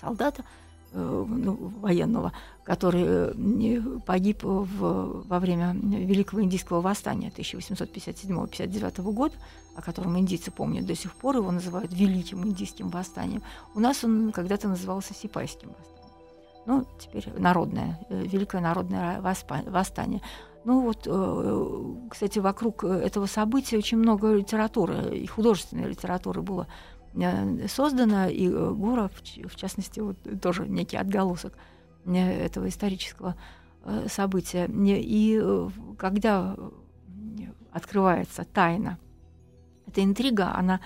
[0.00, 0.44] солдата,
[0.92, 2.32] ну, военного,
[2.64, 9.34] который э, погиб в, во время Великого Индийского восстания 1857-59 года,
[9.76, 13.42] о котором индийцы помнят до сих пор, его называют Великим Индийским восстанием.
[13.74, 15.98] У нас он когда-то назывался Сипайским восстанием.
[16.66, 20.20] Ну, теперь народное, э, Великое народное восстание.
[20.64, 26.66] Ну вот, э, кстати, вокруг этого события очень много литературы, и художественной литературы было
[27.14, 31.54] э, создано, и э, Гора, в частности, вот тоже некий отголосок
[32.04, 33.36] э, этого исторического
[34.08, 34.68] события.
[34.68, 35.42] И
[35.96, 36.54] когда
[37.72, 38.98] открывается тайна,
[39.86, 40.80] эта интрига, она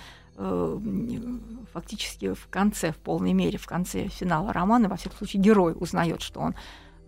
[1.73, 6.23] фактически в конце, в полной мере, в конце финала романа, во всяком случае, герой узнает,
[6.23, 6.55] что он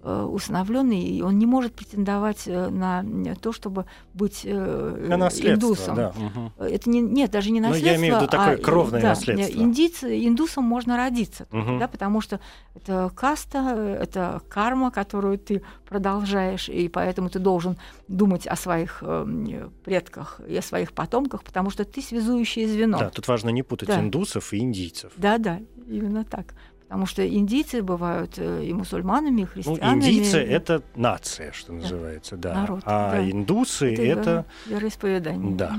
[0.04, 5.54] усыновленный, и он не может претендовать э, на м, то, чтобы быть э, На наследство,
[5.54, 5.96] индусом.
[5.96, 6.12] да.
[6.58, 8.00] Это не, нет, даже не Ну, я наследство.
[8.00, 9.58] имею в виду такое а, кровное да, наследство.
[9.58, 11.78] Индийцы, индусам можно родиться, Мгм.
[11.78, 12.38] да, потому что
[12.74, 17.76] это каста, это карма, которую ты продолжаешь, и поэтому ты должен
[18.08, 22.98] думать о своих э, предках и о своих потомках, потому что ты связующее звено.
[22.98, 24.00] Да, тут важно не путать Да.
[24.00, 25.12] индусов и индийцев.
[25.16, 26.54] Да, да, именно так.
[26.94, 29.98] Потому что индийцы бывают э, и мусульманами, и Ну, христианами.
[29.98, 32.54] индийцы это нация, что называется, да.
[32.54, 33.30] Народ, а да.
[33.32, 34.30] индусы Это это,
[34.68, 35.54] веро- вероисповедание.
[35.56, 35.76] Да.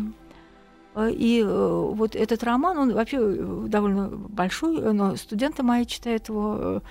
[0.96, 6.28] Э, И э, вот этот роман, он вообще э, довольно большой, но студенты мои читают
[6.28, 6.82] его,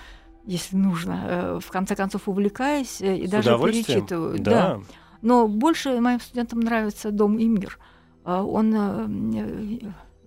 [0.47, 4.41] если нужно, в конце концов увлекаясь и с даже перечитывают.
[4.41, 4.79] Да.
[5.21, 7.77] Но больше моим студентам нравится «Дом и мир».
[8.25, 8.73] Э, Он,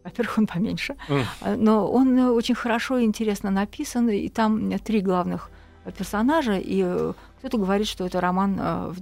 [0.08, 4.78] во-первых, он поменьше, э, но он э, очень хорошо и интересно написан, и там э,
[4.78, 5.50] три главных
[5.84, 6.82] э, персонажа, и
[7.38, 8.56] кто-то говорит, что это роман
[8.90, 8.96] в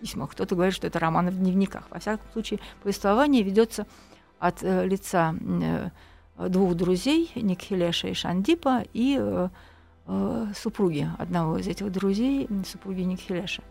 [0.00, 1.84] письмах, кто-то говорит, что это роман в дневниках.
[1.90, 3.86] Во всяком случае, повествование ведется
[4.38, 5.34] от лица
[6.38, 9.48] двух друзей, Никхилеша и Шандипа, и
[10.54, 13.62] супруги одного из этих друзей, супруги Никхилеша.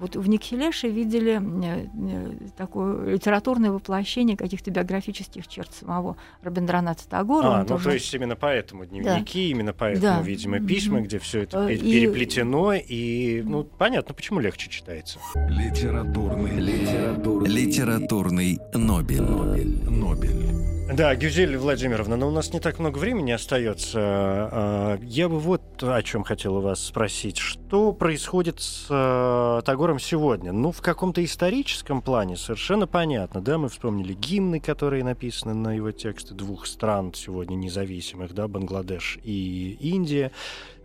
[0.00, 7.48] Вот в Никхилеше видели э, э, такое литературное воплощение каких-то биографических черт самого Рабиндраната Тагора.
[7.48, 7.84] А, ну тоже...
[7.84, 9.50] то есть именно поэтому дневники, да.
[9.50, 10.22] именно поэтому, да.
[10.22, 11.78] видимо, письма, где все это и...
[11.78, 15.18] переплетено, и, ну, понятно, почему легче читается.
[15.48, 19.22] Литературный, литературный, литературный Нобель.
[19.22, 19.90] Нобель.
[19.90, 20.79] Нобель.
[20.92, 24.00] Да, Гюзель Владимировна, но у нас не так много времени остается.
[24.00, 27.38] А, я бы вот о чем хотел у вас спросить.
[27.38, 30.50] Что происходит с э, Тагором сегодня?
[30.50, 35.92] Ну, в каком-то историческом плане совершенно понятно, да, мы вспомнили гимны, которые написаны на его
[35.92, 40.32] тексты двух стран сегодня независимых, да, Бангладеш и Индия.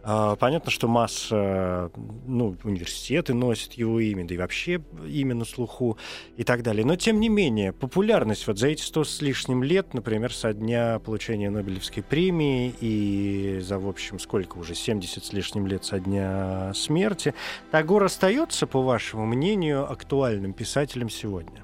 [0.07, 1.89] А, понятно, что масса,
[2.27, 5.97] ну, университеты носят его имя, да и вообще имя на слуху
[6.37, 6.85] и так далее.
[6.85, 10.99] Но, тем не менее, популярность вот за эти сто с лишним лет, например, со дня
[10.99, 16.71] получения Нобелевской премии и за, в общем, сколько уже, 70 с лишним лет со дня
[16.75, 17.33] смерти,
[17.71, 21.63] Тагор остается, по вашему мнению, актуальным писателем сегодня?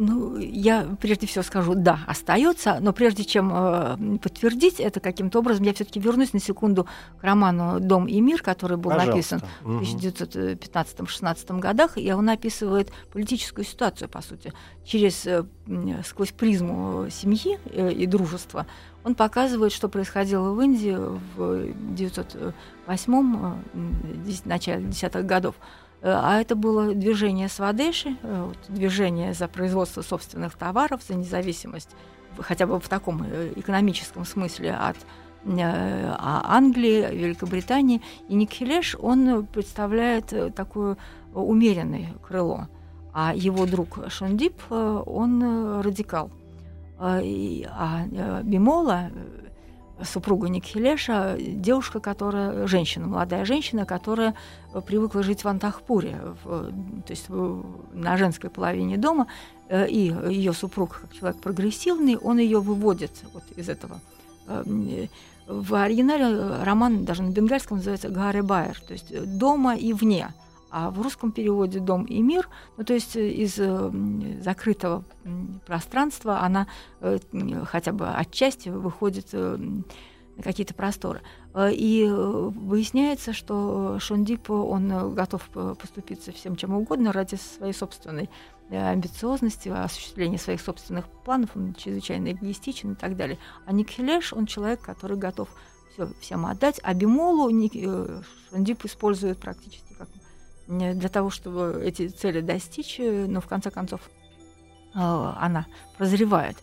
[0.00, 5.64] Ну, я прежде всего скажу, да, остается, но прежде чем э, подтвердить это каким-то образом,
[5.64, 6.86] я все-таки вернусь на секунду
[7.20, 9.38] к роману «Дом и мир», который был Пожалуйста.
[9.38, 14.52] написан в 1915-16 годах, и он описывает политическую ситуацию, по сути,
[14.84, 15.44] через э,
[16.06, 18.68] сквозь призму семьи э, и дружества.
[19.02, 20.96] Он показывает, что происходило в Индии
[21.36, 23.36] в 1908
[23.74, 25.56] э, начале десятых годов.
[26.00, 31.90] Э, а это было движение Свадеши, э, движение за производство собственных товаров, за независимость,
[32.38, 34.96] хотя бы в таком э, экономическом смысле от
[35.46, 38.02] а Англии, Великобритании.
[38.28, 40.96] И Никхилеш, он представляет такое
[41.32, 42.66] умеренное крыло.
[43.14, 46.32] А его друг Шандип, он радикал.
[46.98, 47.20] А
[48.42, 49.10] Бимола,
[50.04, 54.34] супруга Никхилеша, девушка, которая, женщина, молодая женщина, которая
[54.86, 56.72] привыкла жить в Антахпуре, в,
[57.02, 57.26] то есть
[57.92, 59.26] на женской половине дома,
[59.68, 64.00] э, и ее супруг, как человек прогрессивный, он ее выводит вот из этого.
[64.46, 64.62] Э,
[65.46, 70.28] в оригинале роман даже на бенгальском называется «Гарри Байер», то есть «дома и вне»,
[70.70, 73.58] а в русском переводе «дом и мир», ну, то есть из
[74.42, 75.04] закрытого
[75.66, 76.66] пространства она
[77.00, 77.18] э,
[77.64, 81.22] хотя бы отчасти выходит на какие-то просторы.
[81.54, 85.48] Э, и э, выясняется, что Шондип, он готов
[85.78, 88.30] поступиться всем чем угодно ради своей собственной
[88.70, 93.38] амбициозности, осуществления своих собственных планов, он чрезвычайно эгоистичен и так далее.
[93.64, 95.48] А Никхилеш, он человек, который готов
[95.92, 97.48] все всем отдать, а Бимолу
[98.50, 100.08] Шондип использует практически как
[100.68, 104.00] для того, чтобы эти цели достичь, но в конце концов
[104.94, 105.66] она
[105.96, 106.56] прозревает.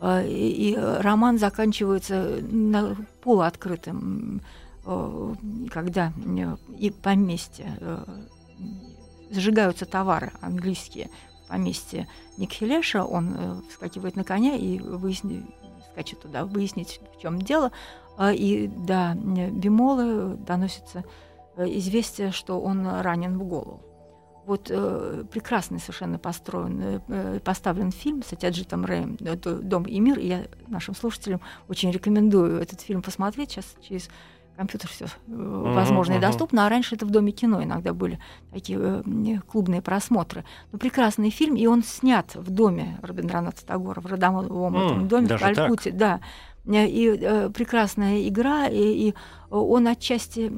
[0.00, 4.40] Э, и роман заканчивается на полуоткрытым,
[4.86, 5.34] э,
[5.70, 7.76] когда э, и поместье
[9.30, 11.08] зажигаются товары английские
[11.44, 15.44] в поместье Никхилеша, он вскакивает на коня и выяснит,
[15.92, 17.70] скачет туда, выяснить, в чем дело.
[18.20, 21.04] И до Бимолы доносится
[21.66, 23.80] известие, что он ранен в голову
[24.50, 29.16] вот э, прекрасный совершенно построен, э, э поставлен фильм с Атяджитом Рэем
[29.62, 30.18] «Дом и мир».
[30.18, 33.52] И я нашим слушателям очень рекомендую этот фильм посмотреть.
[33.52, 34.08] Сейчас через
[34.56, 36.18] компьютер все uh-huh, возможно uh-huh.
[36.18, 36.66] и доступно.
[36.66, 38.18] А раньше это в Доме кино иногда были
[38.52, 40.44] такие э, клубные просмотры.
[40.72, 45.28] Но прекрасный фильм, и он снят в доме Рабиндраната Тагора, в родовом mm, этом доме
[45.28, 45.92] в Калькутте.
[45.92, 46.20] Да.
[46.66, 49.14] Э, и э, прекрасная игра, и, и
[49.50, 50.50] он отчасти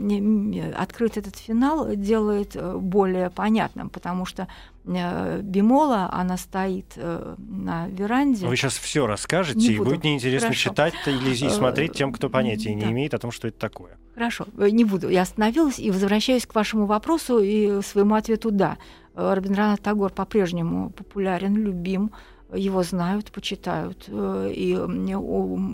[0.75, 4.49] открыт этот финал делает э, более понятным, потому что
[4.85, 8.47] э, Бимола, она стоит на веранде.
[8.47, 9.91] Вы сейчас все расскажете, не и буду.
[9.91, 10.71] будет неинтересно Хорошо.
[10.71, 12.87] читать или смотреть тем, кто понятия да.
[12.87, 13.97] не имеет о том, что это такое.
[14.15, 15.09] Хорошо, не буду.
[15.09, 18.77] Я остановилась и возвращаюсь к вашему вопросу и своему ответу «да».
[19.15, 22.13] Рабиндранат Тагор по-прежнему популярен, любим,
[22.55, 24.05] его знают, почитают.
[24.09, 24.71] Э, и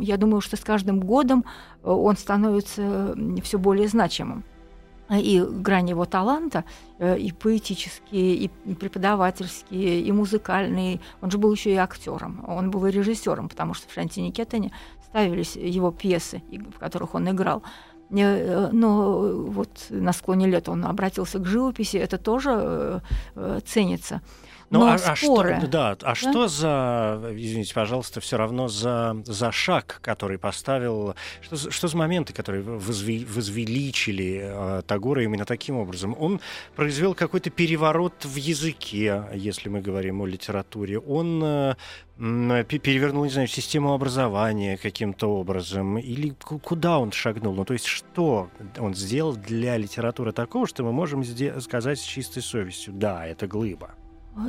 [0.04, 1.44] я думаю, что с каждым годом
[1.82, 4.44] э, он становится все более значимым.
[5.10, 6.64] И грани его таланта,
[6.98, 11.00] э, и поэтические, и преподавательские, и музыкальные.
[11.22, 14.70] Он же был еще и актером, он был и режиссером, потому что в Шантине Кетане
[15.06, 16.42] ставились его пьесы,
[16.74, 17.62] в которых он играл.
[18.10, 19.18] Но
[19.48, 23.02] вот на склоне лет он обратился к живописи, это тоже
[23.66, 24.22] ценится.
[24.70, 25.54] Ну, но а, споры.
[25.54, 26.14] А что, да, а да?
[26.14, 32.34] что за, извините, пожалуйста, все равно за, за шаг, который поставил, что, что за моменты,
[32.34, 36.14] которые возви, возвеличили э, Тагора именно таким образом?
[36.18, 36.40] Он
[36.76, 40.98] произвел какой-то переворот в языке, если мы говорим о литературе.
[40.98, 41.74] Он э,
[42.18, 47.54] перевернул, не знаю, систему образования каким-то образом, или куда он шагнул?
[47.54, 51.24] Ну, то есть что он сделал для литературы такого, что мы можем
[51.60, 53.94] сказать с чистой совестью, да, это глыба?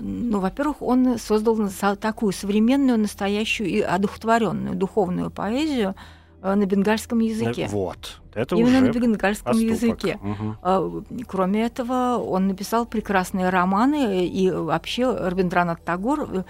[0.01, 1.57] Ну, во-первых, он создал
[1.99, 5.95] такую современную, настоящую и одухотворенную духовную поэзию
[6.41, 7.67] э, на бенгальском языке.
[7.71, 8.21] Вот.
[8.33, 9.75] Это Именно на бенгальском поступок.
[9.75, 10.19] языке.
[10.21, 11.05] Угу.
[11.27, 16.43] Кроме этого, он написал прекрасные романы, и вообще Рабиндранат Тагор э,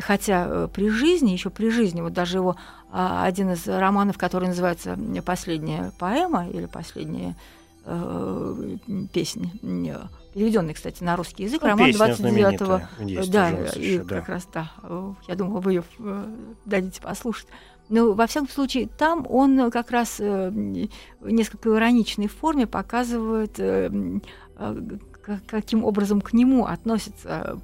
[0.00, 2.56] хотя э, при жизни, еще при жизни, вот даже его
[2.90, 7.36] а, один из романов, который называется «Последняя поэма» или «Последняя
[7.84, 8.76] э,
[9.12, 9.50] песня»,
[10.34, 12.80] переведенный, кстати, на русский язык, ну, роман 29-го.
[13.30, 14.20] Да, и да.
[14.20, 14.70] как раз, да,
[15.28, 16.24] я думала, вы ее э,
[16.64, 17.46] дадите послушать.
[17.88, 23.58] Но, во всяком случае, там он как раз э, в несколько ироничной форме показывает
[25.46, 27.58] каким образом к нему относится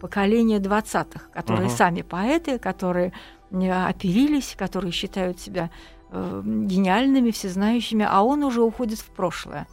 [0.00, 1.76] поколение 20-х, которые uh-huh.
[1.76, 3.12] сами поэты, которые
[3.50, 5.70] оперились, которые считают себя
[6.10, 9.66] э, гениальными, всезнающими, а он уже уходит в прошлое.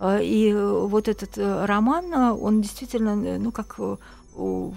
[0.00, 3.78] Э, и вот этот э, роман, он действительно, ну, как
[4.36, 4.74] у,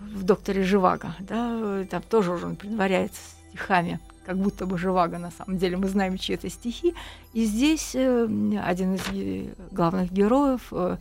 [0.00, 3.20] в «Докторе Живаго», да, там тоже уже он предваряется
[3.50, 4.00] стихами
[4.30, 6.94] как будто бы Живаго, на самом деле, мы знаем чьи это стихи.
[7.32, 8.28] И здесь э,
[8.62, 9.02] один из
[9.72, 10.96] главных героев, э, э,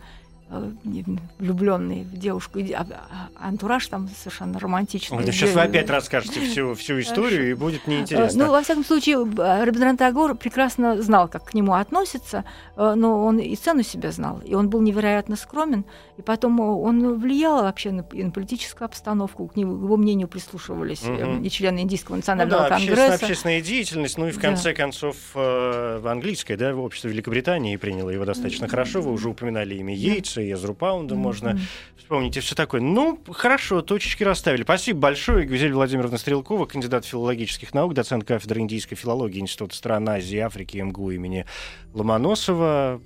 [0.49, 5.17] влюбленный в девушку, а, а, антураж там совершенно романтичный.
[5.17, 8.45] Вот, сейчас вы опять расскажете всю, всю историю, и будет неинтересно.
[8.45, 12.45] Ну, во всяком случае, Рабиндран Тагор прекрасно знал, как к нему относятся,
[12.75, 15.85] но он и цену себя знал, и он был невероятно скромен,
[16.17, 21.43] и потом он влиял вообще на, на политическую обстановку, к нему, его мнению прислушивались угу.
[21.43, 23.13] и члены Индийского национального ну, да, конгресса.
[23.25, 24.73] Общественная, деятельность, ну и в конце да.
[24.75, 29.93] концов в английское, да, в обществе Великобритании приняло его достаточно хорошо, вы уже упоминали имя
[30.39, 31.23] Йейтса, и Эзру Паунда, угу.
[31.23, 31.59] можно
[31.97, 32.81] вспомнить и все такое.
[32.81, 34.63] Ну, хорошо, точечки расставили.
[34.63, 35.45] Спасибо большое.
[35.45, 40.77] Гвизель Владимировна Стрелкова, кандидат филологических наук, доцент кафедры индийской филологии Института стран Азии и Африки
[40.77, 41.45] МГУ имени
[41.93, 43.01] Ломоносова.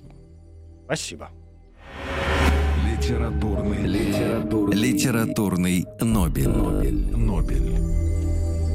[0.84, 1.30] Спасибо.
[2.86, 6.48] Литературный, литературный, литературный Нобель.
[6.48, 7.16] Нобель.
[7.16, 8.03] Нобель.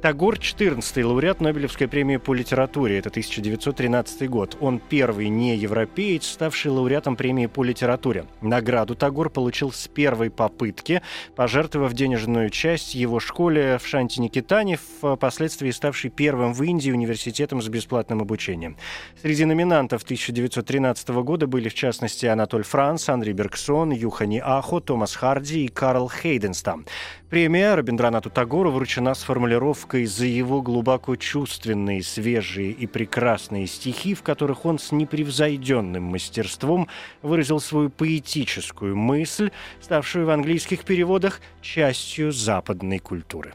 [0.00, 2.98] Тагор– 14-й лауреат Нобелевской премии по литературе.
[2.98, 4.56] Это 1913 год.
[4.60, 8.26] Он первый не европеец, ставший лауреатом премии по литературе.
[8.40, 11.02] Награду Тагор получил с первой попытки,
[11.36, 18.20] пожертвовав денежную часть его школе в Шанти-Никитане, впоследствии ставшей первым в Индии университетом с бесплатным
[18.20, 18.76] обучением.
[19.20, 25.64] Среди номинантов 1913 года были, в частности, Анатоль Франц, Андрей Бергсон, Юхани Ахо, Томас Харди
[25.64, 26.86] и Карл Хейденстам.
[27.32, 34.22] Премия Рабиндранату Тагору вручена с формулировкой за его глубоко чувственные, свежие и прекрасные стихи, в
[34.22, 36.88] которых он с непревзойденным мастерством
[37.22, 43.54] выразил свою поэтическую мысль, ставшую в английских переводах частью западной культуры.